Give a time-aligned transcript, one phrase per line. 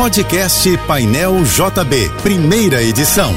[0.00, 3.34] Podcast Painel JB, primeira edição.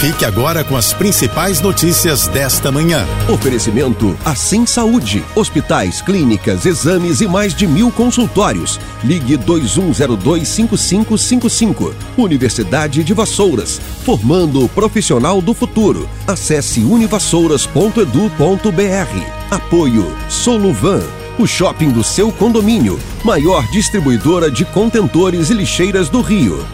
[0.00, 3.06] Fique agora com as principais notícias desta manhã.
[3.32, 5.24] Oferecimento Assim Saúde.
[5.36, 8.80] Hospitais, clínicas, exames e mais de mil consultórios.
[9.04, 11.94] Ligue 21025555.
[12.18, 13.80] Universidade de Vassouras.
[14.04, 16.08] Formando o profissional do futuro.
[16.26, 19.52] Acesse univassouras.edu.br.
[19.52, 26.64] Apoio Soluvan o shopping do seu condomínio, maior distribuidora de contentores e lixeiras do Rio.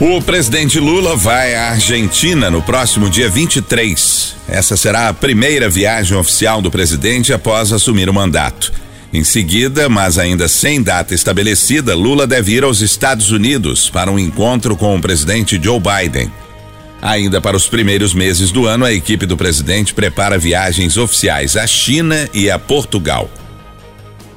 [0.00, 4.34] O presidente Lula vai à Argentina no próximo dia 23.
[4.48, 8.72] Essa será a primeira viagem oficial do presidente após assumir o mandato.
[9.12, 14.18] Em seguida, mas ainda sem data estabelecida, Lula deve ir aos Estados Unidos para um
[14.18, 16.30] encontro com o presidente Joe Biden.
[17.00, 21.66] Ainda para os primeiros meses do ano, a equipe do presidente prepara viagens oficiais à
[21.66, 23.30] China e a Portugal.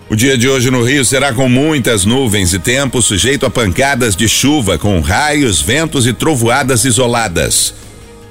[0.09, 4.15] O dia de hoje no Rio será com muitas nuvens e tempo sujeito a pancadas
[4.15, 7.73] de chuva com raios, ventos e trovoadas isoladas.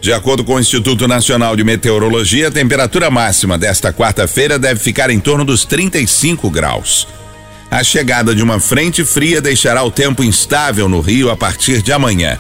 [0.01, 5.11] De acordo com o Instituto Nacional de Meteorologia, a temperatura máxima desta quarta-feira deve ficar
[5.11, 7.07] em torno dos 35 graus.
[7.71, 11.93] A chegada de uma frente fria deixará o tempo instável no Rio a partir de
[11.93, 12.39] amanhã.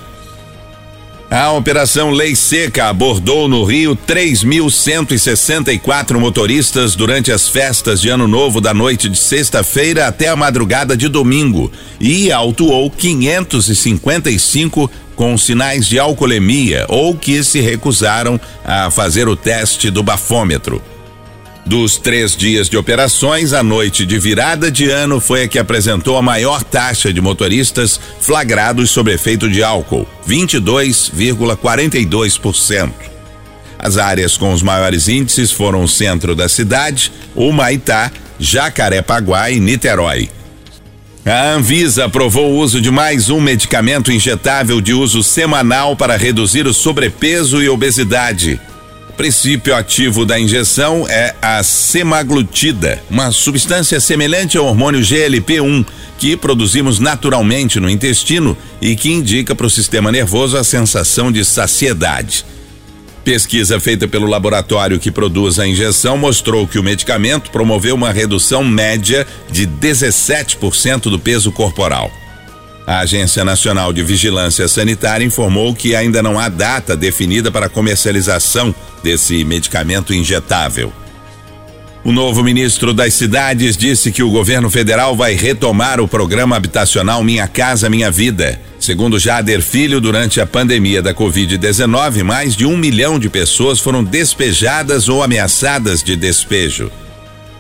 [1.28, 8.60] A Operação Lei Seca abordou no Rio 3.164 motoristas durante as festas de Ano Novo
[8.60, 15.98] da noite de sexta-feira até a madrugada de domingo e autuou 555 com sinais de
[15.98, 20.80] alcoolemia ou que se recusaram a fazer o teste do bafômetro.
[21.66, 26.16] Dos três dias de operações, a noite de virada de ano foi a que apresentou
[26.16, 32.92] a maior taxa de motoristas flagrados sob efeito de álcool, 22,42%.
[33.76, 39.58] As áreas com os maiores índices foram o centro da cidade, o Maitá, Jacarepaguá e
[39.58, 40.30] Niterói.
[41.24, 46.64] A Anvisa aprovou o uso de mais um medicamento injetável de uso semanal para reduzir
[46.64, 48.60] o sobrepeso e obesidade
[49.16, 55.86] princípio ativo da injeção é a semaglutida, uma substância semelhante ao hormônio GLP-1
[56.18, 61.44] que produzimos naturalmente no intestino e que indica para o sistema nervoso a sensação de
[61.44, 62.44] saciedade.
[63.24, 68.62] Pesquisa feita pelo laboratório que produz a injeção mostrou que o medicamento promoveu uma redução
[68.62, 72.10] média de 17% do peso corporal.
[72.86, 78.72] A Agência Nacional de Vigilância Sanitária informou que ainda não há data definida para comercialização
[79.06, 80.92] desse medicamento injetável.
[82.02, 87.22] O novo ministro das Cidades disse que o governo federal vai retomar o programa habitacional
[87.22, 88.60] Minha Casa Minha Vida.
[88.80, 94.02] Segundo Jader Filho, durante a pandemia da Covid-19, mais de um milhão de pessoas foram
[94.02, 96.90] despejadas ou ameaçadas de despejo.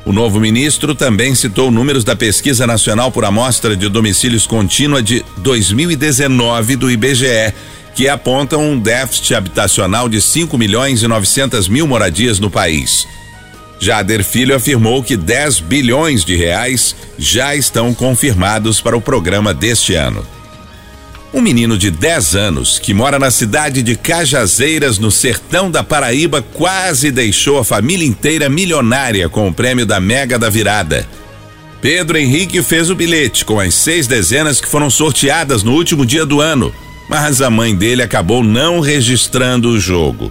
[0.04, 5.24] O novo ministro também citou números da Pesquisa Nacional por Amostra de Domicílios Contínua de
[5.38, 7.54] 2019 do IBGE,
[7.96, 13.08] que apontam um déficit habitacional de 5 milhões e 900 mil moradias no país.
[13.80, 19.94] Jader Filho afirmou que 10 bilhões de reais já estão confirmados para o programa deste
[19.94, 20.22] ano.
[21.32, 26.42] Um menino de 10 anos que mora na cidade de Cajazeiras, no sertão da Paraíba,
[26.52, 31.08] quase deixou a família inteira milionária com o prêmio da Mega da Virada.
[31.80, 36.26] Pedro Henrique fez o bilhete com as seis dezenas que foram sorteadas no último dia
[36.26, 36.74] do ano,
[37.08, 40.30] mas a mãe dele acabou não registrando o jogo.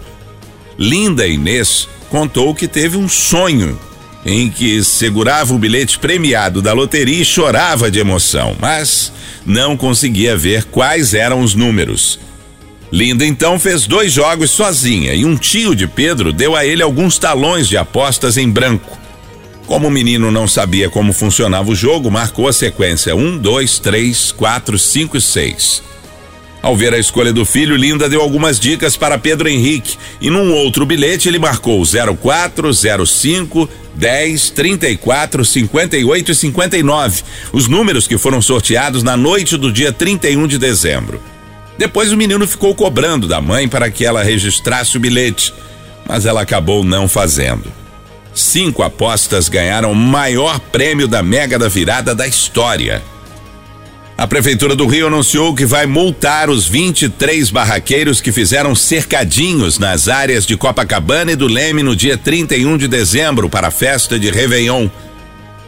[0.77, 3.79] Linda Inês contou que teve um sonho
[4.25, 9.13] em que segurava o bilhete premiado da loteria e chorava de emoção, mas
[9.45, 12.19] não conseguia ver quais eram os números.
[12.91, 17.19] Linda então fez dois jogos sozinha e um tio de Pedro deu a ele alguns
[17.19, 18.97] talões de apostas em branco.
[19.67, 24.31] Como o menino não sabia como funcionava o jogo, marcou a sequência 1, 2, 3,
[24.31, 25.83] 4, 5 e 6.
[26.65, 30.51] Ao ver a escolha do filho, Linda deu algumas dicas para Pedro Henrique e num
[30.51, 32.73] outro bilhete ele marcou 04,
[33.05, 37.23] 05, 10, 34, 58 e 59,
[37.53, 41.21] os números que foram sorteados na noite do dia 31 de dezembro.
[41.77, 45.53] Depois o menino ficou cobrando da mãe para que ela registrasse o bilhete,
[46.07, 47.71] mas ela acabou não fazendo.
[48.33, 53.03] Cinco apostas ganharam o maior prêmio da Mega da Virada da história.
[54.17, 60.07] A Prefeitura do Rio anunciou que vai multar os 23 barraqueiros que fizeram cercadinhos nas
[60.07, 64.29] áreas de Copacabana e do Leme no dia 31 de dezembro para a festa de
[64.29, 64.87] Réveillon.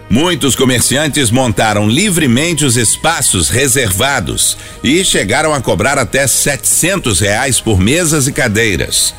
[0.09, 7.77] Muitos comerciantes montaram livremente os espaços reservados e chegaram a cobrar até 700 reais por
[7.77, 9.13] mesas e cadeiras.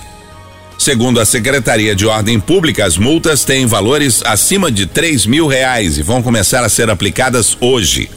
[0.79, 5.99] Segundo a Secretaria de Ordem Pública, as multas têm valores acima de 3 mil reais
[5.99, 8.09] e vão começar a ser aplicadas hoje.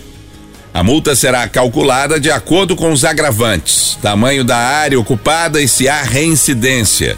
[0.74, 5.90] A multa será calculada de acordo com os agravantes, tamanho da área ocupada e se
[5.90, 7.18] há reincidência.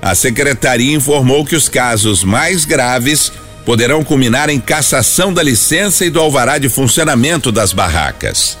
[0.00, 3.32] A secretaria informou que os casos mais graves
[3.64, 8.56] poderão culminar em cassação da licença e do alvará de funcionamento das barracas.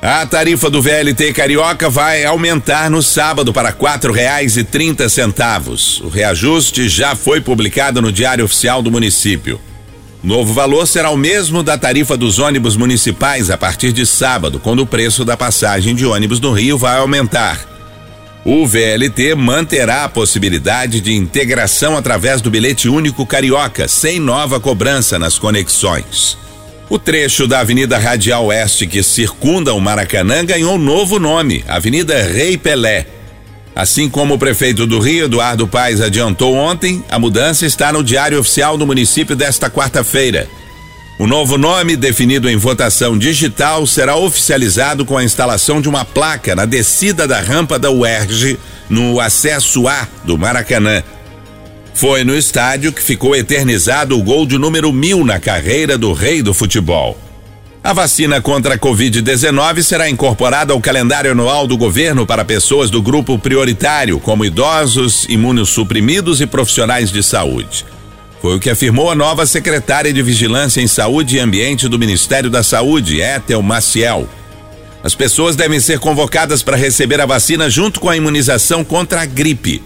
[0.00, 6.00] A tarifa do VLT Carioca vai aumentar no sábado para quatro reais e trinta centavos.
[6.00, 9.60] O reajuste já foi publicado no Diário Oficial do município.
[10.22, 14.80] Novo valor será o mesmo da tarifa dos ônibus municipais a partir de sábado, quando
[14.80, 17.60] o preço da passagem de ônibus no Rio vai aumentar.
[18.44, 25.18] O VLT manterá a possibilidade de integração através do bilhete único carioca, sem nova cobrança
[25.18, 26.38] nas conexões.
[26.88, 32.56] O trecho da Avenida Radial Oeste que circunda o Maracanã ganhou novo nome, Avenida Rei
[32.56, 33.06] Pelé.
[33.74, 38.38] Assim como o prefeito do Rio, Eduardo Paes, adiantou ontem, a mudança está no Diário
[38.38, 40.46] Oficial do município desta quarta-feira.
[41.18, 46.54] O novo nome, definido em votação digital, será oficializado com a instalação de uma placa
[46.54, 48.58] na descida da rampa da UERJ,
[48.90, 51.02] no acesso A do Maracanã.
[51.94, 56.42] Foi no estádio que ficou eternizado o gol de número mil na carreira do rei
[56.42, 57.16] do futebol.
[57.84, 63.02] A vacina contra a Covid-19 será incorporada ao calendário anual do governo para pessoas do
[63.02, 67.84] grupo prioritário, como idosos, imunossuprimidos e profissionais de saúde.
[68.40, 72.48] Foi o que afirmou a nova secretária de Vigilância em Saúde e Ambiente do Ministério
[72.48, 74.28] da Saúde, Ethel Maciel.
[75.02, 79.26] As pessoas devem ser convocadas para receber a vacina junto com a imunização contra a
[79.26, 79.82] gripe.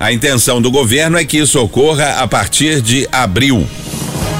[0.00, 3.68] A intenção do governo é que isso ocorra a partir de abril.